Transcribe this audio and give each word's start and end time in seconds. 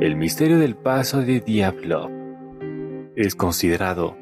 El 0.00 0.16
misterio 0.16 0.58
del 0.58 0.76
paso 0.76 1.20
de 1.22 1.40
Diablov 1.40 2.23
es 3.16 3.34
considerado 3.34 4.16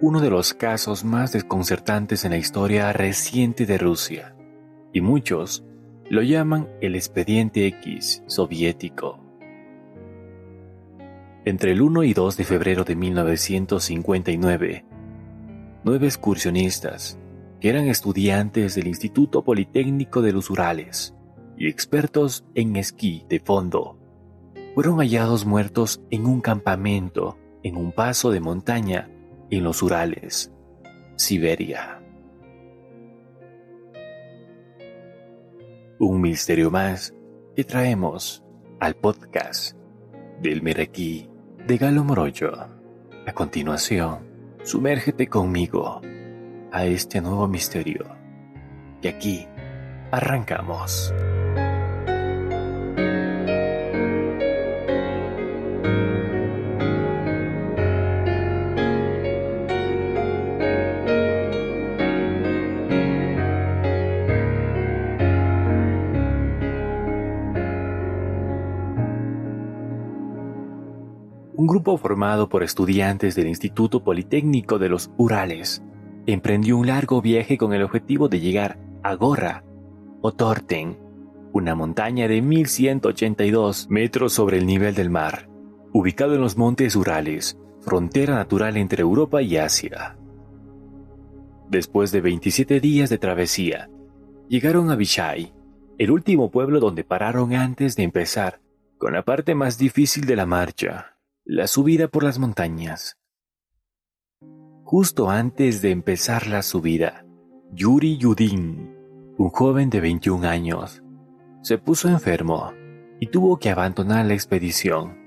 uno 0.00 0.20
de 0.20 0.30
los 0.30 0.52
casos 0.52 1.04
más 1.04 1.32
desconcertantes 1.32 2.24
en 2.24 2.32
la 2.32 2.36
historia 2.36 2.92
reciente 2.92 3.66
de 3.66 3.78
Rusia, 3.78 4.34
y 4.92 5.00
muchos 5.00 5.64
lo 6.10 6.22
llaman 6.22 6.68
el 6.80 6.96
expediente 6.96 7.66
X 7.68 8.24
soviético. 8.26 9.20
Entre 11.44 11.70
el 11.70 11.82
1 11.82 12.02
y 12.02 12.14
2 12.14 12.36
de 12.36 12.44
febrero 12.44 12.84
de 12.84 12.96
1959, 12.96 14.84
nueve 15.84 16.06
excursionistas, 16.06 17.18
que 17.60 17.68
eran 17.68 17.86
estudiantes 17.86 18.74
del 18.74 18.88
Instituto 18.88 19.44
Politécnico 19.44 20.20
de 20.20 20.32
los 20.32 20.50
Urales 20.50 21.14
y 21.56 21.68
expertos 21.68 22.44
en 22.56 22.74
esquí 22.74 23.24
de 23.28 23.38
fondo, 23.38 23.98
fueron 24.74 24.98
hallados 24.98 25.46
muertos 25.46 26.02
en 26.10 26.26
un 26.26 26.40
campamento 26.40 27.38
en 27.62 27.76
un 27.76 27.92
paso 27.92 28.30
de 28.30 28.40
montaña 28.40 29.08
en 29.50 29.64
los 29.64 29.82
Urales, 29.82 30.52
Siberia. 31.16 32.00
Un 35.98 36.20
misterio 36.20 36.70
más 36.70 37.14
que 37.54 37.64
traemos 37.64 38.44
al 38.80 38.94
podcast 38.94 39.76
del 40.40 40.62
Merequí 40.62 41.28
de 41.66 41.76
Galo 41.76 42.02
Moroyo. 42.02 42.52
A 43.26 43.32
continuación, 43.32 44.26
sumérgete 44.64 45.28
conmigo 45.28 46.00
a 46.72 46.84
este 46.86 47.20
nuevo 47.20 47.46
misterio. 47.46 48.04
Y 49.00 49.08
aquí 49.08 49.46
arrancamos. 50.10 51.14
Grupo 71.72 71.96
formado 71.96 72.50
por 72.50 72.62
estudiantes 72.62 73.34
del 73.34 73.48
Instituto 73.48 74.04
Politécnico 74.04 74.78
de 74.78 74.90
los 74.90 75.10
Urales 75.16 75.82
emprendió 76.26 76.76
un 76.76 76.86
largo 76.86 77.22
viaje 77.22 77.56
con 77.56 77.72
el 77.72 77.82
objetivo 77.82 78.28
de 78.28 78.40
llegar 78.40 78.78
a 79.02 79.14
Gorra 79.14 79.64
o 80.20 80.32
Torten, 80.32 80.98
una 81.54 81.74
montaña 81.74 82.28
de 82.28 82.42
1182 82.42 83.88
metros 83.88 84.34
sobre 84.34 84.58
el 84.58 84.66
nivel 84.66 84.94
del 84.94 85.08
mar, 85.08 85.48
ubicado 85.94 86.34
en 86.34 86.42
los 86.42 86.58
montes 86.58 86.94
Urales, 86.94 87.58
frontera 87.80 88.34
natural 88.34 88.76
entre 88.76 89.00
Europa 89.00 89.40
y 89.40 89.56
Asia. 89.56 90.18
Después 91.70 92.12
de 92.12 92.20
27 92.20 92.80
días 92.80 93.08
de 93.08 93.16
travesía, 93.16 93.88
llegaron 94.46 94.90
a 94.90 94.94
Vishai, 94.94 95.54
el 95.96 96.10
último 96.10 96.50
pueblo 96.50 96.80
donde 96.80 97.02
pararon 97.02 97.54
antes 97.54 97.96
de 97.96 98.02
empezar 98.02 98.60
con 98.98 99.14
la 99.14 99.22
parte 99.22 99.54
más 99.54 99.78
difícil 99.78 100.26
de 100.26 100.36
la 100.36 100.44
marcha, 100.44 101.11
la 101.44 101.66
subida 101.66 102.06
por 102.06 102.22
las 102.22 102.38
montañas. 102.38 103.18
Justo 104.84 105.28
antes 105.28 105.82
de 105.82 105.90
empezar 105.90 106.46
la 106.46 106.62
subida, 106.62 107.26
Yuri 107.72 108.16
Yudin, 108.16 108.94
un 109.38 109.48
joven 109.50 109.90
de 109.90 110.00
21 110.00 110.46
años, 110.46 111.02
se 111.62 111.78
puso 111.78 112.08
enfermo 112.08 112.72
y 113.18 113.26
tuvo 113.26 113.58
que 113.58 113.70
abandonar 113.70 114.24
la 114.26 114.34
expedición. 114.34 115.18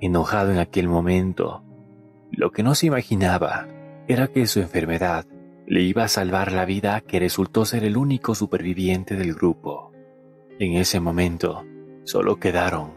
Enojado 0.00 0.50
en 0.50 0.58
aquel 0.58 0.88
momento, 0.88 1.62
lo 2.32 2.50
que 2.50 2.64
no 2.64 2.74
se 2.74 2.86
imaginaba 2.86 3.68
era 4.08 4.26
que 4.26 4.48
su 4.48 4.60
enfermedad 4.60 5.24
le 5.68 5.82
iba 5.82 6.02
a 6.02 6.08
salvar 6.08 6.50
la 6.50 6.64
vida 6.64 7.00
que 7.00 7.20
resultó 7.20 7.64
ser 7.64 7.84
el 7.84 7.96
único 7.96 8.34
superviviente 8.34 9.14
del 9.14 9.34
grupo. 9.34 9.92
En 10.58 10.74
ese 10.74 10.98
momento, 10.98 11.64
solo 12.02 12.40
quedaron 12.40 12.92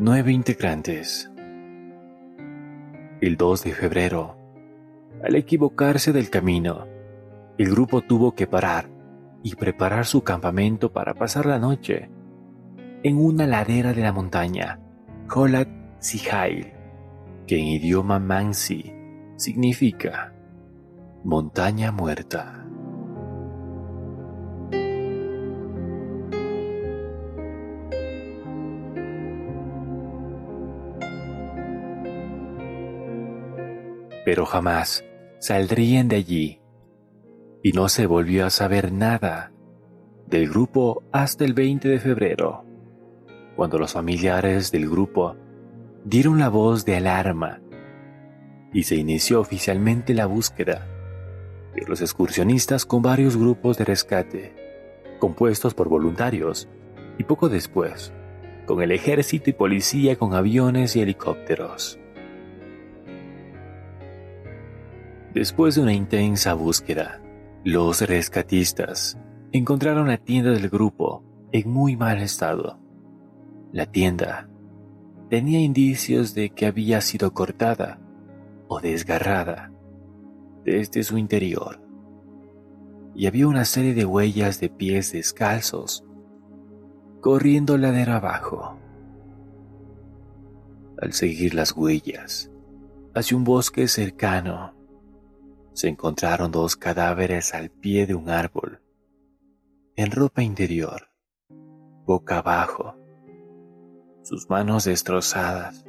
nueve 0.00 0.32
integrantes 0.32 1.31
el 3.22 3.36
2 3.36 3.62
de 3.62 3.72
febrero. 3.72 4.36
Al 5.22 5.36
equivocarse 5.36 6.12
del 6.12 6.28
camino, 6.28 6.88
el 7.56 7.70
grupo 7.70 8.00
tuvo 8.00 8.34
que 8.34 8.48
parar 8.48 8.90
y 9.44 9.54
preparar 9.54 10.06
su 10.06 10.24
campamento 10.24 10.92
para 10.92 11.14
pasar 11.14 11.46
la 11.46 11.60
noche 11.60 12.10
en 13.04 13.18
una 13.18 13.46
ladera 13.46 13.92
de 13.92 14.02
la 14.02 14.12
montaña, 14.12 14.80
Kholat 15.28 15.68
Sihail, 16.00 16.72
que 17.46 17.58
en 17.58 17.66
idioma 17.66 18.18
mansi 18.18 18.92
significa 19.36 20.34
montaña 21.22 21.92
muerta. 21.92 22.61
Pero 34.24 34.46
jamás 34.46 35.04
saldrían 35.40 36.08
de 36.08 36.16
allí. 36.16 36.60
Y 37.62 37.72
no 37.72 37.88
se 37.88 38.06
volvió 38.06 38.46
a 38.46 38.50
saber 38.50 38.92
nada 38.92 39.52
del 40.26 40.48
grupo 40.48 41.02
hasta 41.12 41.44
el 41.44 41.54
20 41.54 41.88
de 41.88 41.98
febrero, 41.98 42.64
cuando 43.56 43.78
los 43.78 43.92
familiares 43.92 44.72
del 44.72 44.88
grupo 44.88 45.36
dieron 46.04 46.38
la 46.38 46.48
voz 46.48 46.84
de 46.84 46.96
alarma 46.96 47.60
y 48.72 48.84
se 48.84 48.96
inició 48.96 49.40
oficialmente 49.40 50.14
la 50.14 50.26
búsqueda 50.26 50.88
de 51.74 51.82
los 51.86 52.00
excursionistas 52.00 52.86
con 52.86 53.02
varios 53.02 53.36
grupos 53.36 53.78
de 53.78 53.84
rescate, 53.84 54.54
compuestos 55.18 55.74
por 55.74 55.88
voluntarios, 55.88 56.68
y 57.18 57.24
poco 57.24 57.48
después, 57.48 58.12
con 58.66 58.82
el 58.82 58.92
ejército 58.92 59.50
y 59.50 59.52
policía 59.52 60.16
con 60.16 60.34
aviones 60.34 60.96
y 60.96 61.02
helicópteros. 61.02 61.98
Después 65.34 65.76
de 65.76 65.80
una 65.80 65.94
intensa 65.94 66.52
búsqueda, 66.52 67.22
los 67.64 68.06
rescatistas 68.06 69.18
encontraron 69.50 70.08
la 70.08 70.18
tienda 70.18 70.50
del 70.50 70.68
grupo 70.68 71.24
en 71.52 71.70
muy 71.70 71.96
mal 71.96 72.20
estado. 72.20 72.78
La 73.72 73.86
tienda 73.86 74.50
tenía 75.30 75.60
indicios 75.60 76.34
de 76.34 76.50
que 76.50 76.66
había 76.66 77.00
sido 77.00 77.32
cortada 77.32 77.98
o 78.68 78.80
desgarrada 78.80 79.72
desde 80.64 81.02
su 81.02 81.16
interior 81.16 81.80
y 83.14 83.26
había 83.26 83.48
una 83.48 83.64
serie 83.64 83.94
de 83.94 84.04
huellas 84.04 84.60
de 84.60 84.68
pies 84.68 85.12
descalzos 85.12 86.04
corriendo 87.22 87.78
ladera 87.78 88.16
abajo. 88.16 88.76
Al 91.00 91.14
seguir 91.14 91.54
las 91.54 91.72
huellas 91.72 92.50
hacia 93.14 93.36
un 93.36 93.44
bosque 93.44 93.88
cercano, 93.88 94.74
se 95.74 95.88
encontraron 95.88 96.50
dos 96.50 96.76
cadáveres 96.76 97.54
al 97.54 97.70
pie 97.70 98.06
de 98.06 98.14
un 98.14 98.28
árbol, 98.28 98.80
en 99.96 100.10
ropa 100.10 100.42
interior, 100.42 101.08
boca 102.04 102.38
abajo, 102.38 102.96
sus 104.22 104.48
manos 104.50 104.84
destrozadas, 104.84 105.84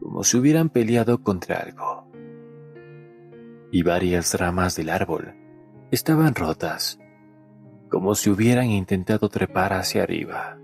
como 0.00 0.24
si 0.24 0.36
hubieran 0.38 0.70
peleado 0.70 1.22
contra 1.22 1.58
algo. 1.60 2.08
Y 3.72 3.82
varias 3.82 4.34
ramas 4.34 4.76
del 4.76 4.90
árbol 4.90 5.34
estaban 5.90 6.34
rotas, 6.34 6.98
como 7.88 8.14
si 8.14 8.30
hubieran 8.30 8.70
intentado 8.70 9.28
trepar 9.28 9.72
hacia 9.72 10.04
arriba. 10.04 10.58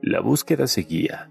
La 0.00 0.20
búsqueda 0.20 0.68
seguía, 0.68 1.28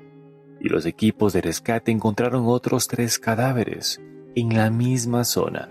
y 0.59 0.69
los 0.69 0.85
equipos 0.85 1.33
de 1.33 1.41
rescate 1.41 1.91
encontraron 1.91 2.43
otros 2.47 2.87
tres 2.87 3.19
cadáveres 3.19 4.01
en 4.37 4.53
la 4.53 4.69
misma 4.69 5.23
zona, 5.23 5.69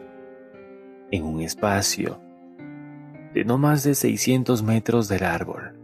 en 1.11 1.25
un 1.25 1.43
espacio 1.43 2.19
de 3.35 3.45
no 3.45 3.59
más 3.59 3.85
de 3.85 3.95
600 3.95 4.63
metros 4.63 5.07
del 5.07 5.25
árbol. 5.25 5.79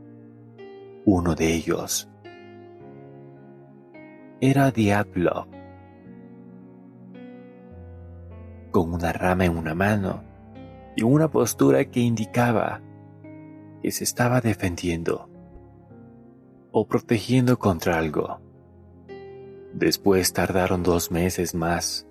Uno 1.05 1.35
de 1.35 1.53
ellos 1.53 2.09
era 4.41 4.71
Diablo, 4.71 5.47
con 8.71 8.95
una 8.95 9.13
rama 9.13 9.45
en 9.45 9.59
una 9.59 9.75
mano 9.75 10.23
y 10.97 11.03
una 11.03 11.31
postura 11.31 11.85
que 11.85 12.01
indicaba 12.01 12.81
que 13.83 13.91
se 13.91 14.05
estaba 14.05 14.41
defendiendo 14.41 15.29
o 16.73 16.87
protegiendo 16.87 17.59
contra 17.59 17.99
algo. 17.99 18.41
Después 19.75 20.33
tardaron 20.33 20.83
dos 20.83 21.11
meses 21.11 21.55
más 21.55 22.07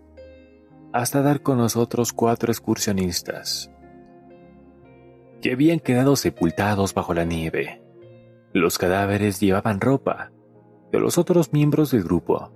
hasta 0.91 1.21
dar 1.21 1.41
con 1.41 1.57
los 1.57 1.75
otros 1.75 2.13
cuatro 2.13 2.51
excursionistas 2.51 3.71
que 5.41 5.53
habían 5.53 5.79
quedado 5.79 6.15
sepultados 6.15 6.93
bajo 6.93 7.13
la 7.13 7.23
nieve. 7.23 7.81
Los 8.53 8.77
cadáveres 8.77 9.39
llevaban 9.39 9.79
ropa 9.79 10.31
de 10.91 10.99
los 10.99 11.17
otros 11.17 11.53
miembros 11.53 11.91
del 11.91 12.03
grupo 12.03 12.51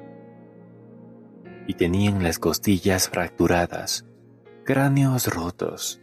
y 1.67 1.75
tenían 1.75 2.23
las 2.23 2.39
costillas 2.39 3.07
fracturadas, 3.09 4.05
cráneos 4.65 5.33
rotos. 5.33 6.01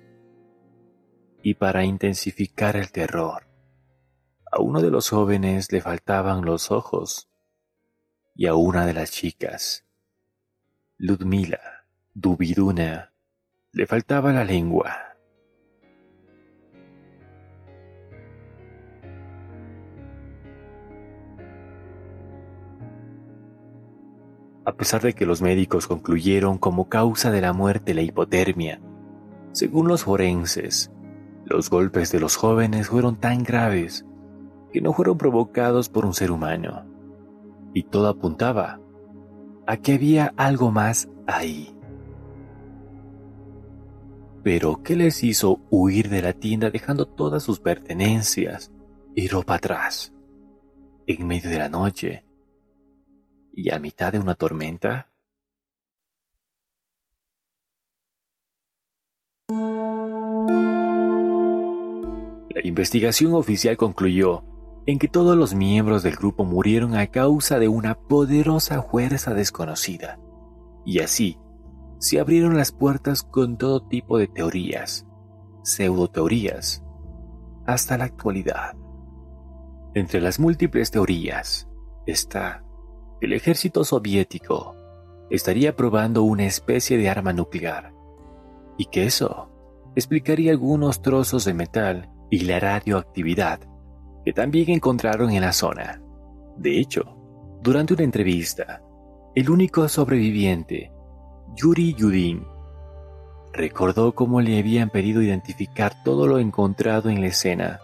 Y 1.43 1.55
para 1.55 1.85
intensificar 1.85 2.77
el 2.77 2.93
terror, 2.93 3.49
a 4.51 4.61
uno 4.61 4.81
de 4.81 4.91
los 4.91 5.11
jóvenes 5.11 5.73
le 5.73 5.81
faltaban 5.81 6.45
los 6.45 6.71
ojos 6.71 7.29
y 8.35 8.47
a 8.47 8.55
una 8.55 8.87
de 8.87 8.95
las 8.95 9.11
chicas, 9.11 9.85
Ludmila 10.97 11.80
Dubiduna, 12.15 13.13
le 13.73 13.87
faltaba 13.87 14.33
la 14.33 14.45
lengua. 14.45 15.11
a 24.71 24.73
pesar 24.73 25.03
de 25.03 25.15
que 25.15 25.27
los 25.27 25.43
médicos 25.43 25.89
concluyeron 25.89 26.57
como 26.57 26.89
causa 26.89 27.33
de 27.33 27.41
la 27.41 27.53
muerte 27.53 27.93
la 27.93 28.03
hipotermia. 28.03 28.81
Según 29.51 29.89
los 29.89 30.05
forenses, 30.05 30.93
los 31.45 31.71
golpes 31.71 32.13
de 32.13 32.21
los 32.21 32.37
jóvenes 32.37 32.87
fueron 32.87 33.17
tan 33.17 33.43
graves 33.43 34.07
que 34.73 34.81
no 34.81 34.93
fueron 34.93 35.19
provocados 35.19 35.89
por 35.89 36.07
un 36.07 36.15
ser 36.15 36.31
humano, 36.31 36.85
y 37.75 37.83
todo 37.83 38.09
apuntaba 38.09 38.79
a 39.67 39.77
que 39.79 39.95
había 39.95 40.33
algo 40.37 40.71
más 40.71 41.09
ahí. 41.27 41.80
Pero, 44.43 44.83
¿qué 44.83 44.97
les 44.97 45.23
hizo 45.23 45.61
huir 45.71 46.09
de 46.09 46.23
la 46.23 46.33
tienda 46.33 46.71
dejando 46.71 47.07
todas 47.07 47.43
sus 47.43 47.61
pertenencias 47.61 48.71
y 49.15 49.29
ropa 49.29 49.57
atrás? 49.57 50.15
En 51.07 51.27
medio 51.27 51.51
de 51.51 51.59
la 51.59 51.69
noche, 51.69 52.25
y 53.53 53.71
a 53.71 53.79
mitad 53.79 54.13
de 54.13 54.19
una 54.19 54.35
tormenta? 54.35 55.11
La 62.55 62.67
investigación 62.67 63.35
oficial 63.35 63.77
concluyó 63.77 64.45
en 64.87 64.99
que 64.99 65.09
todos 65.09 65.37
los 65.37 65.55
miembros 65.55 66.03
del 66.03 66.17
grupo 66.17 66.45
murieron 66.45 66.97
a 66.97 67.07
causa 67.09 67.59
de 67.59 67.69
una 67.69 67.95
poderosa 67.95 68.83
fuerza 68.83 69.35
desconocida, 69.35 70.19
y 70.87 71.01
así 71.01 71.39
se 72.01 72.19
abrieron 72.19 72.57
las 72.57 72.73
puertas 72.73 73.23
con 73.23 73.57
todo 73.57 73.87
tipo 73.87 74.19
de 74.19 74.27
teorías, 74.27 75.07
pseudoteorías, 75.63 76.83
hasta 77.67 77.97
la 77.99 78.05
actualidad. 78.05 78.75
Entre 79.95 80.21
las 80.21 80.41
múltiples 80.41 80.91
teorías 80.91 81.69
está 82.07 82.65
el 83.21 83.35
ejército 83.35 83.85
soviético 83.85 84.75
estaría 85.29 85.77
probando 85.77 86.23
una 86.23 86.47
especie 86.47 86.97
de 86.97 87.11
arma 87.11 87.35
nuclear, 87.35 87.93
y 88.79 88.87
que 88.87 89.05
eso 89.05 89.51
explicaría 89.95 90.53
algunos 90.53 91.03
trozos 91.03 91.45
de 91.45 91.53
metal 91.53 92.11
y 92.31 92.41
la 92.41 92.59
radioactividad 92.61 93.61
que 94.25 94.33
también 94.33 94.71
encontraron 94.71 95.31
en 95.33 95.43
la 95.43 95.53
zona. 95.53 96.01
De 96.57 96.81
hecho, 96.81 97.17
durante 97.63 97.93
una 97.93 98.05
entrevista, 98.05 98.83
el 99.35 99.51
único 99.51 99.87
sobreviviente, 99.87 100.91
Yuri 101.57 101.95
Yudin, 101.95 102.47
recordó 103.53 104.15
cómo 104.15 104.41
le 104.41 104.59
habían 104.59 104.91
pedido 104.91 105.21
identificar 105.21 106.03
todo 106.05 106.27
lo 106.27 106.39
encontrado 106.39 107.11
en 107.11 107.21
la 107.21 107.27
escena. 107.27 107.81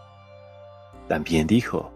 También 1.09 1.47
dijo 1.47 1.93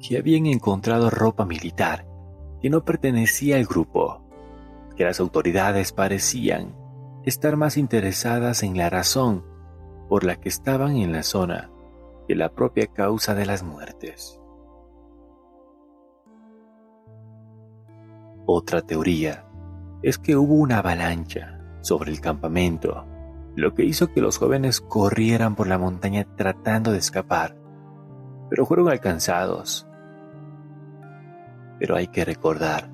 que 0.00 0.18
habían 0.18 0.46
encontrado 0.46 1.10
ropa 1.10 1.44
militar 1.46 2.06
que 2.60 2.70
no 2.70 2.84
pertenecía 2.84 3.56
al 3.56 3.64
grupo, 3.64 4.22
que 4.96 5.04
las 5.04 5.20
autoridades 5.20 5.92
parecían 5.92 6.74
estar 7.24 7.56
más 7.56 7.76
interesadas 7.76 8.62
en 8.62 8.76
la 8.76 8.90
razón 8.90 9.44
por 10.08 10.24
la 10.24 10.36
que 10.36 10.48
estaban 10.48 10.96
en 10.96 11.12
la 11.12 11.22
zona 11.22 11.70
que 12.28 12.34
la 12.34 12.50
propia 12.50 12.86
causa 12.86 13.34
de 13.34 13.46
las 13.46 13.62
muertes. 13.62 14.40
Otra 18.46 18.82
teoría 18.82 19.45
es 20.02 20.18
que 20.18 20.36
hubo 20.36 20.54
una 20.54 20.78
avalancha 20.78 21.60
sobre 21.80 22.10
el 22.12 22.20
campamento, 22.20 23.06
lo 23.54 23.74
que 23.74 23.84
hizo 23.84 24.12
que 24.12 24.20
los 24.20 24.38
jóvenes 24.38 24.80
corrieran 24.80 25.54
por 25.54 25.66
la 25.66 25.78
montaña 25.78 26.26
tratando 26.36 26.92
de 26.92 26.98
escapar, 26.98 27.56
pero 28.50 28.66
fueron 28.66 28.88
alcanzados 28.88 29.86
pero 31.78 31.96
hay 31.96 32.08
que 32.08 32.24
recordar 32.24 32.90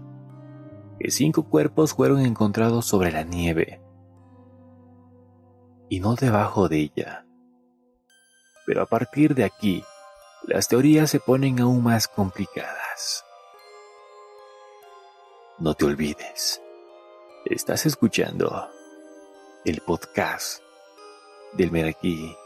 que 0.99 1.11
cinco 1.11 1.45
cuerpos 1.49 1.95
fueron 1.95 2.21
encontrados 2.21 2.87
sobre 2.87 3.13
la 3.13 3.23
nieve 3.23 3.81
y 5.89 6.01
no 6.01 6.15
debajo 6.15 6.69
de 6.69 6.79
ella. 6.79 7.27
Pero 8.67 8.83
a 8.83 8.87
partir 8.87 9.35
de 9.35 9.45
aquí, 9.45 9.85
las 10.45 10.69
teorías 10.69 11.11
se 11.11 11.21
ponen 11.21 11.61
aún 11.61 11.83
más 11.83 12.09
complicadas. 12.09 13.25
No 15.59 15.75
te 15.75 15.85
olvides, 15.85 16.63
estás 17.45 17.87
escuchando 17.87 18.69
el 19.65 19.81
podcast 19.81 20.63
del 21.55 21.73
Meraquí 21.73 22.37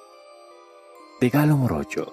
de 1.20 1.28
Galo 1.28 1.56
Morocho. 1.56 2.10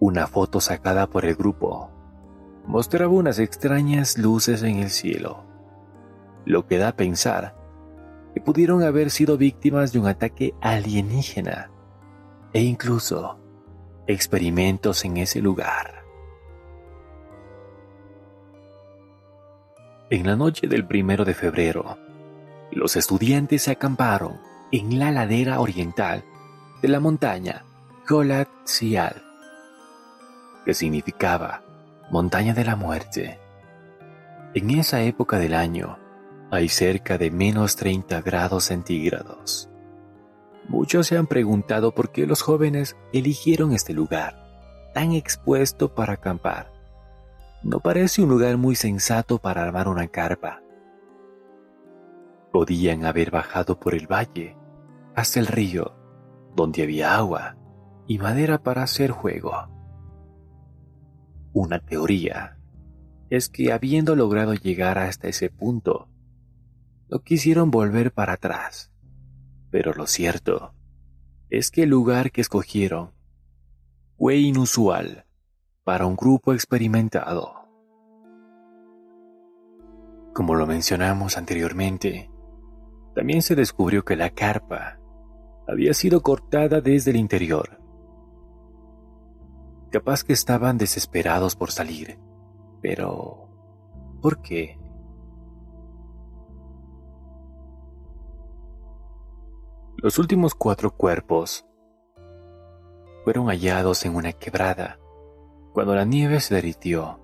Una 0.00 0.26
foto 0.26 0.60
sacada 0.60 1.08
por 1.08 1.26
el 1.26 1.34
grupo 1.34 1.90
mostraba 2.66 3.12
unas 3.12 3.38
extrañas 3.38 4.16
luces 4.18 4.62
en 4.62 4.78
el 4.78 4.90
cielo, 4.90 5.44
lo 6.44 6.66
que 6.66 6.78
da 6.78 6.88
a 6.88 6.96
pensar 6.96 7.54
que 8.34 8.40
pudieron 8.40 8.82
haber 8.82 9.10
sido 9.10 9.36
víctimas 9.36 9.92
de 9.92 9.98
un 9.98 10.06
ataque 10.06 10.54
alienígena 10.60 11.70
e 12.52 12.62
incluso 12.62 13.38
experimentos 14.06 15.04
en 15.04 15.18
ese 15.18 15.40
lugar. 15.40 16.05
En 20.10 20.26
la 20.26 20.36
noche 20.36 20.68
del 20.68 20.86
primero 20.86 21.24
de 21.24 21.34
febrero, 21.34 21.98
los 22.70 22.96
estudiantes 22.96 23.62
se 23.62 23.72
acamparon 23.72 24.38
en 24.70 24.98
la 24.98 25.10
ladera 25.10 25.60
oriental 25.60 26.24
de 26.80 26.88
la 26.88 27.00
montaña 27.00 27.64
Golat 28.08 28.48
Sial 28.64 29.26
que 30.66 30.74
significaba 30.74 31.62
montaña 32.10 32.52
de 32.52 32.64
la 32.64 32.74
muerte. 32.74 33.38
En 34.52 34.70
esa 34.70 35.00
época 35.02 35.38
del 35.38 35.54
año 35.54 35.96
hay 36.50 36.68
cerca 36.68 37.18
de 37.18 37.30
menos 37.30 37.76
30 37.76 38.20
grados 38.20 38.64
centígrados. 38.64 39.70
Muchos 40.68 41.06
se 41.06 41.16
han 41.16 41.28
preguntado 41.28 41.94
por 41.94 42.10
qué 42.10 42.26
los 42.26 42.42
jóvenes 42.42 42.96
eligieron 43.12 43.72
este 43.72 43.92
lugar, 43.92 44.90
tan 44.92 45.12
expuesto 45.12 45.94
para 45.94 46.14
acampar. 46.14 46.75
No 47.66 47.80
parece 47.80 48.22
un 48.22 48.28
lugar 48.28 48.56
muy 48.58 48.76
sensato 48.76 49.38
para 49.38 49.64
armar 49.64 49.88
una 49.88 50.06
carpa. 50.06 50.62
Podían 52.52 53.04
haber 53.04 53.32
bajado 53.32 53.80
por 53.80 53.96
el 53.96 54.06
valle 54.06 54.56
hasta 55.16 55.40
el 55.40 55.48
río, 55.48 55.96
donde 56.54 56.84
había 56.84 57.16
agua 57.16 57.56
y 58.06 58.18
madera 58.18 58.62
para 58.62 58.84
hacer 58.84 59.10
juego. 59.10 59.52
Una 61.52 61.80
teoría 61.80 62.56
es 63.30 63.48
que 63.48 63.72
habiendo 63.72 64.14
logrado 64.14 64.54
llegar 64.54 64.96
hasta 65.00 65.26
ese 65.26 65.50
punto, 65.50 66.08
no 67.08 67.24
quisieron 67.24 67.72
volver 67.72 68.12
para 68.12 68.34
atrás. 68.34 68.92
Pero 69.72 69.92
lo 69.92 70.06
cierto 70.06 70.72
es 71.50 71.72
que 71.72 71.82
el 71.82 71.90
lugar 71.90 72.30
que 72.30 72.42
escogieron 72.42 73.10
fue 74.16 74.36
inusual 74.36 75.25
para 75.86 76.04
un 76.04 76.16
grupo 76.16 76.52
experimentado. 76.52 77.68
Como 80.34 80.56
lo 80.56 80.66
mencionamos 80.66 81.38
anteriormente, 81.38 82.28
también 83.14 83.40
se 83.40 83.54
descubrió 83.54 84.04
que 84.04 84.16
la 84.16 84.30
carpa 84.30 84.98
había 85.68 85.94
sido 85.94 86.22
cortada 86.22 86.80
desde 86.80 87.12
el 87.12 87.16
interior. 87.18 87.80
Capaz 89.92 90.24
que 90.24 90.32
estaban 90.32 90.76
desesperados 90.76 91.54
por 91.54 91.70
salir, 91.70 92.18
pero 92.82 93.48
¿por 94.20 94.42
qué? 94.42 94.80
Los 99.98 100.18
últimos 100.18 100.56
cuatro 100.56 100.90
cuerpos 100.90 101.64
fueron 103.22 103.46
hallados 103.46 104.04
en 104.04 104.16
una 104.16 104.32
quebrada 104.32 104.98
cuando 105.76 105.94
la 105.94 106.06
nieve 106.06 106.40
se 106.40 106.54
derritió. 106.54 107.20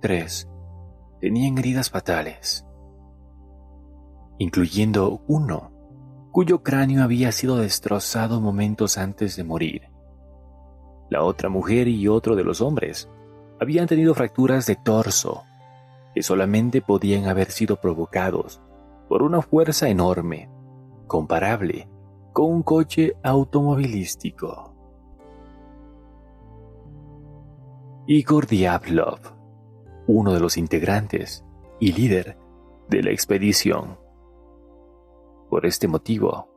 Tres 0.00 0.48
tenían 1.20 1.58
heridas 1.58 1.90
fatales, 1.90 2.64
incluyendo 4.38 5.20
uno 5.26 5.72
cuyo 6.30 6.62
cráneo 6.62 7.02
había 7.02 7.32
sido 7.32 7.56
destrozado 7.56 8.40
momentos 8.40 8.98
antes 8.98 9.34
de 9.34 9.42
morir. 9.42 9.88
La 11.10 11.24
otra 11.24 11.48
mujer 11.48 11.88
y 11.88 12.06
otro 12.06 12.36
de 12.36 12.44
los 12.44 12.60
hombres 12.60 13.10
habían 13.60 13.88
tenido 13.88 14.14
fracturas 14.14 14.66
de 14.66 14.76
torso 14.76 15.42
que 16.14 16.22
solamente 16.22 16.82
podían 16.82 17.24
haber 17.26 17.50
sido 17.50 17.80
provocados 17.80 18.60
por 19.08 19.24
una 19.24 19.42
fuerza 19.42 19.88
enorme, 19.88 20.48
comparable 21.08 21.88
con 22.32 22.52
un 22.52 22.62
coche 22.62 23.16
automovilístico. 23.24 24.73
Igor 28.06 28.46
Diablov, 28.46 29.18
uno 30.06 30.34
de 30.34 30.40
los 30.40 30.58
integrantes 30.58 31.42
y 31.80 31.92
líder 31.92 32.36
de 32.90 33.02
la 33.02 33.10
expedición, 33.10 33.98
por 35.48 35.64
este 35.64 35.88
motivo, 35.88 36.50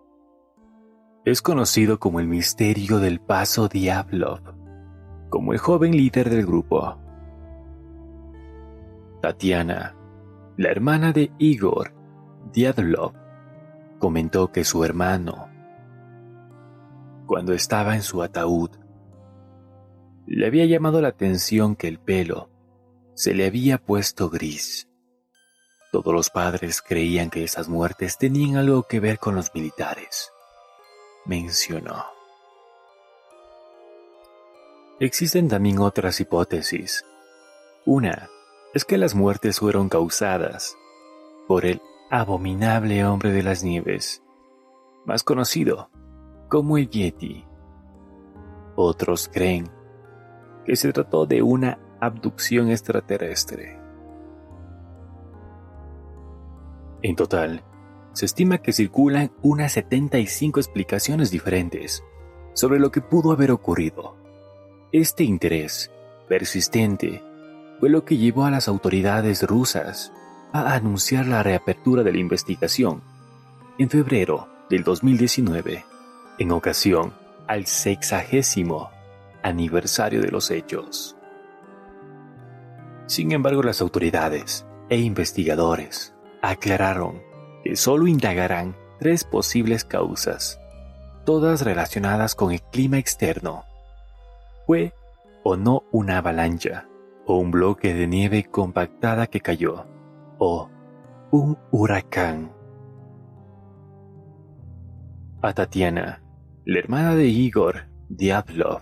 es 1.24 1.42
conocido 1.42 2.00
como 2.00 2.20
el 2.20 2.28
misterio 2.28 3.00
del 3.00 3.22
paso 3.22 3.70
Diablov, 3.70 4.42
como 5.30 5.54
el 5.54 5.60
joven 5.60 5.96
líder 5.96 6.30
del 6.30 6.46
grupo. 6.46 6.98
Tatiana, 9.22 9.96
la 10.58 10.70
hermana 10.70 11.14
de 11.14 11.32
Igor 11.38 11.94
Diablov, 12.52 13.14
comentó 14.00 14.52
que 14.52 14.66
su 14.66 14.84
hermano, 14.84 15.48
cuando 17.26 17.54
estaba 17.54 17.96
en 17.96 18.02
su 18.02 18.22
ataúd, 18.22 18.72
le 20.28 20.46
había 20.46 20.66
llamado 20.66 21.02
la 21.02 21.08
atención 21.08 21.76
que 21.76 21.88
el 21.88 22.00
pelo 22.00 22.50
se 23.16 23.34
le 23.34 23.48
había 23.48 23.78
puesto 23.78 24.30
gris. 24.30 24.90
Todos 25.92 26.14
los 26.14 26.30
padres 26.30 26.82
creían 26.82 27.30
que 27.30 27.46
esas 27.46 27.70
muertes 27.70 28.18
tenían 28.18 28.58
algo 28.58 28.84
que 28.84 29.00
ver 29.00 29.20
con 29.20 29.36
los 29.36 29.56
militares, 29.56 30.32
mencionó. 31.26 32.06
Existen 35.00 35.48
también 35.48 35.80
otras 35.80 36.20
hipótesis. 36.20 37.06
Una 37.86 38.30
es 38.74 38.84
que 38.84 38.98
las 38.98 39.16
muertes 39.16 39.60
fueron 39.60 39.88
causadas 39.88 40.76
por 41.48 41.66
el 41.66 41.82
abominable 42.12 43.06
hombre 43.06 43.32
de 43.32 43.44
las 43.44 43.64
nieves, 43.64 44.22
más 45.06 45.24
conocido 45.24 45.90
como 46.50 46.78
el 46.78 46.90
Yeti. 46.90 47.46
Otros 48.76 49.30
creen 49.32 49.77
que 50.68 50.76
se 50.76 50.92
trató 50.92 51.26
de 51.26 51.42
una 51.42 51.80
abducción 52.02 52.70
extraterrestre. 52.70 53.80
En 57.02 57.16
total, 57.16 57.64
se 58.12 58.26
estima 58.26 58.58
que 58.58 58.74
circulan 58.74 59.32
unas 59.42 59.72
75 59.72 60.60
explicaciones 60.60 61.32
diferentes 61.32 62.04
sobre 62.54 62.80
lo 62.80 62.92
que 62.92 63.02
pudo 63.02 63.32
haber 63.32 63.52
ocurrido. 63.52 64.16
Este 64.92 65.24
interés 65.24 65.90
persistente 66.28 67.24
fue 67.80 67.90
lo 67.90 68.04
que 68.04 68.18
llevó 68.18 68.46
a 68.46 68.52
las 68.52 68.68
autoridades 68.68 69.44
rusas 69.44 70.12
a 70.52 70.74
anunciar 70.74 71.28
la 71.28 71.44
reapertura 71.44 72.04
de 72.04 72.12
la 72.12 72.18
investigación 72.18 73.02
en 73.78 73.90
febrero 73.90 74.50
del 74.70 74.84
2019, 74.84 75.86
en 76.40 76.52
ocasión 76.52 77.14
al 77.48 77.68
sexagésimo 77.68 78.97
aniversario 79.48 80.22
de 80.22 80.30
los 80.30 80.52
hechos. 80.52 81.18
Sin 83.08 83.32
embargo, 83.32 83.64
las 83.64 83.82
autoridades 83.82 84.66
e 84.90 84.98
investigadores 85.00 86.14
aclararon 86.42 87.22
que 87.64 87.76
solo 87.76 88.08
indagarán 88.08 88.76
tres 89.00 89.24
posibles 89.24 89.86
causas, 89.86 90.60
todas 91.26 91.62
relacionadas 91.62 92.36
con 92.36 92.52
el 92.52 92.62
clima 92.62 92.98
externo. 92.98 93.64
¿Fue 94.66 94.94
o 95.44 95.56
no 95.56 95.84
una 95.92 96.18
avalancha, 96.18 96.88
o 97.26 97.38
un 97.38 97.52
bloque 97.52 97.94
de 97.94 98.08
nieve 98.08 98.44
compactada 98.44 99.28
que 99.28 99.40
cayó, 99.40 99.86
o 100.38 100.70
un 101.32 101.58
huracán? 101.72 102.52
A 105.42 105.54
Tatiana, 105.54 106.22
la 106.66 106.80
hermana 106.80 107.16
de 107.16 107.28
Igor 107.28 107.88
Diablov, 108.10 108.82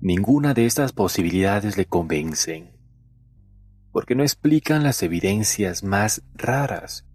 ninguna 0.00 0.54
de 0.54 0.66
estas 0.66 0.92
posibilidades 0.92 1.76
le 1.76 1.84
convencen, 1.84 2.76
porque 3.92 4.14
no 4.14 4.22
explican 4.22 4.82
las 4.82 5.02
evidencias 5.02 5.84
más 5.84 6.22
raras 6.34 7.06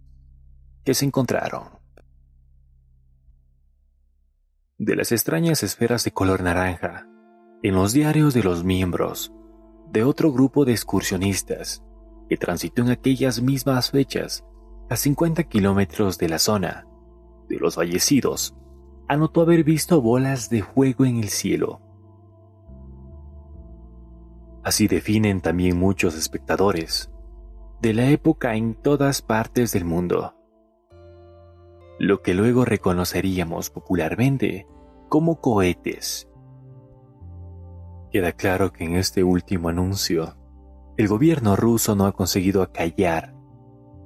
que 0.84 0.94
se 0.94 1.04
encontraron. 1.04 1.64
De 4.78 4.94
las 4.94 5.10
extrañas 5.10 5.62
esferas 5.62 6.04
de 6.04 6.12
color 6.12 6.42
naranja, 6.42 7.08
en 7.62 7.74
los 7.74 7.92
diarios 7.92 8.34
de 8.34 8.42
los 8.42 8.62
miembros 8.62 9.32
de 9.90 10.04
otro 10.04 10.32
grupo 10.32 10.64
de 10.64 10.72
excursionistas 10.72 11.82
que 12.28 12.36
transitó 12.36 12.82
en 12.82 12.90
aquellas 12.90 13.40
mismas 13.40 13.90
fechas 13.90 14.44
a 14.90 14.96
50 14.96 15.44
kilómetros 15.44 16.18
de 16.18 16.28
la 16.28 16.38
zona 16.38 16.86
de 17.48 17.56
los 17.58 17.76
fallecidos, 17.76 18.54
anotó 19.08 19.42
haber 19.42 19.64
visto 19.64 20.00
bolas 20.00 20.50
de 20.50 20.62
fuego 20.62 21.04
en 21.04 21.16
el 21.16 21.28
cielo. 21.28 21.80
Así 24.66 24.88
definen 24.88 25.42
también 25.42 25.78
muchos 25.78 26.16
espectadores 26.16 27.08
de 27.80 27.94
la 27.94 28.10
época 28.10 28.56
en 28.56 28.74
todas 28.74 29.22
partes 29.22 29.70
del 29.70 29.84
mundo 29.84 30.34
lo 32.00 32.20
que 32.20 32.34
luego 32.34 32.64
reconoceríamos 32.64 33.70
popularmente 33.70 34.66
como 35.08 35.40
cohetes. 35.40 36.28
Queda 38.10 38.32
claro 38.32 38.72
que 38.72 38.82
en 38.82 38.96
este 38.96 39.22
último 39.22 39.68
anuncio, 39.68 40.36
el 40.96 41.06
gobierno 41.06 41.54
ruso 41.54 41.94
no 41.94 42.06
ha 42.06 42.12
conseguido 42.12 42.62
acallar 42.62 43.36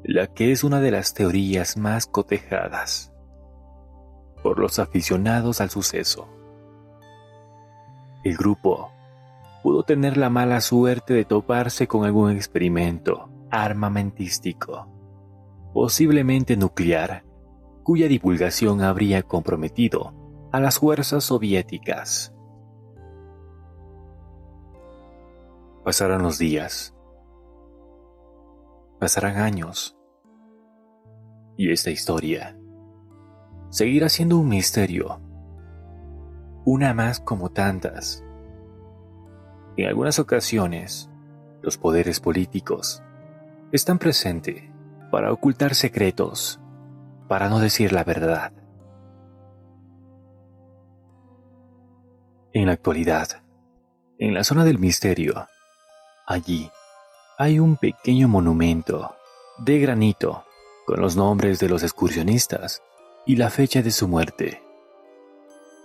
la 0.04 0.26
que 0.26 0.52
es 0.52 0.62
una 0.62 0.82
de 0.82 0.90
las 0.90 1.14
teorías 1.14 1.78
más 1.78 2.04
cotejadas 2.04 3.14
por 4.42 4.58
los 4.58 4.78
aficionados 4.78 5.62
al 5.62 5.70
suceso. 5.70 6.28
El 8.24 8.36
grupo 8.36 8.92
pudo 9.62 9.82
tener 9.82 10.16
la 10.16 10.30
mala 10.30 10.60
suerte 10.60 11.14
de 11.14 11.24
toparse 11.24 11.86
con 11.86 12.04
algún 12.04 12.30
experimento 12.32 13.28
armamentístico, 13.50 14.88
posiblemente 15.74 16.56
nuclear, 16.56 17.24
cuya 17.82 18.08
divulgación 18.08 18.82
habría 18.82 19.22
comprometido 19.22 20.14
a 20.52 20.60
las 20.60 20.78
fuerzas 20.78 21.24
soviéticas. 21.24 22.34
Pasarán 25.84 26.22
los 26.22 26.38
días. 26.38 26.94
Pasarán 28.98 29.38
años. 29.38 29.96
Y 31.56 31.72
esta 31.72 31.90
historia 31.90 32.56
seguirá 33.70 34.08
siendo 34.08 34.38
un 34.38 34.48
misterio. 34.48 35.20
Una 36.64 36.92
más 36.92 37.20
como 37.20 37.50
tantas. 37.50 38.24
En 39.80 39.86
algunas 39.86 40.18
ocasiones, 40.18 41.08
los 41.62 41.78
poderes 41.78 42.20
políticos 42.20 43.02
están 43.72 43.98
presentes 43.98 44.62
para 45.10 45.32
ocultar 45.32 45.74
secretos 45.74 46.60
para 47.28 47.48
no 47.48 47.60
decir 47.60 47.90
la 47.90 48.04
verdad. 48.04 48.52
En 52.52 52.66
la 52.66 52.72
actualidad, 52.72 53.42
en 54.18 54.34
la 54.34 54.44
zona 54.44 54.66
del 54.66 54.78
misterio, 54.78 55.48
allí 56.26 56.70
hay 57.38 57.58
un 57.58 57.78
pequeño 57.78 58.28
monumento 58.28 59.16
de 59.56 59.78
granito 59.78 60.44
con 60.84 61.00
los 61.00 61.16
nombres 61.16 61.58
de 61.58 61.70
los 61.70 61.82
excursionistas 61.82 62.82
y 63.24 63.36
la 63.36 63.48
fecha 63.48 63.80
de 63.80 63.92
su 63.92 64.08
muerte. 64.08 64.62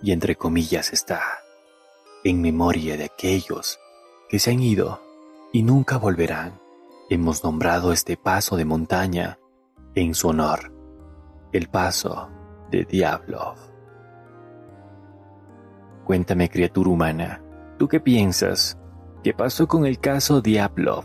Y 0.02 0.12
entre 0.12 0.36
comillas 0.36 0.92
está, 0.92 1.22
en 2.24 2.42
memoria 2.42 2.98
de 2.98 3.04
aquellos 3.04 3.80
que 4.28 4.38
se 4.38 4.50
han 4.50 4.60
ido 4.60 5.00
y 5.52 5.62
nunca 5.62 5.98
volverán, 5.98 6.60
hemos 7.08 7.44
nombrado 7.44 7.92
este 7.92 8.16
paso 8.16 8.56
de 8.56 8.64
montaña 8.64 9.38
en 9.94 10.14
su 10.14 10.28
honor. 10.28 10.72
El 11.52 11.68
paso 11.68 12.28
de 12.70 12.84
Diablov. 12.84 13.56
Cuéntame, 16.04 16.50
criatura 16.50 16.90
humana, 16.90 17.42
¿tú 17.78 17.88
qué 17.88 18.00
piensas? 18.00 18.78
¿Qué 19.22 19.32
pasó 19.32 19.66
con 19.66 19.86
el 19.86 19.98
caso 19.98 20.40
Diablov? 20.40 21.04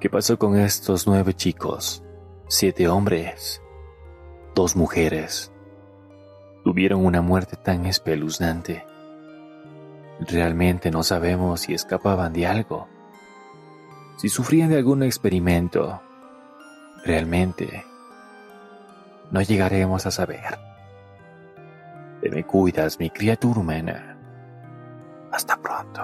¿Qué 0.00 0.08
pasó 0.08 0.38
con 0.38 0.56
estos 0.56 1.06
nueve 1.06 1.34
chicos? 1.34 2.04
Siete 2.46 2.88
hombres, 2.88 3.60
dos 4.54 4.76
mujeres. 4.76 5.52
tuvieron 6.64 7.04
una 7.04 7.22
muerte 7.22 7.56
tan 7.56 7.86
espeluznante. 7.86 8.84
Realmente 10.28 10.90
no 10.90 11.02
sabemos 11.02 11.60
si 11.60 11.72
escapaban 11.74 12.34
de 12.34 12.46
algo, 12.46 12.86
si 14.18 14.28
sufrían 14.28 14.68
de 14.68 14.76
algún 14.76 15.02
experimento. 15.02 16.02
Realmente 17.04 17.86
no 19.30 19.40
llegaremos 19.40 20.04
a 20.04 20.10
saber. 20.10 20.58
Te 22.20 22.28
me 22.28 22.44
cuidas, 22.44 22.98
mi 22.98 23.08
criatura 23.08 23.60
humana. 23.60 24.18
Hasta 25.32 25.56
pronto. 25.56 26.02